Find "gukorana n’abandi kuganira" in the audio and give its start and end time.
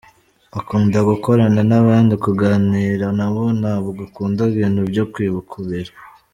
1.09-3.07